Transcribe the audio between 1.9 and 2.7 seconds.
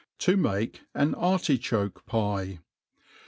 Pie.